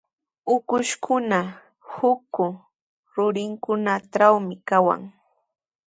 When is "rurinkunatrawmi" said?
3.13-4.55